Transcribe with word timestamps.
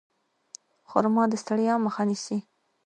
خرما 0.89 1.23
د 1.31 1.33
ستړیا 1.43 1.75
مخه 1.85 2.03
نیسي. 2.09 2.37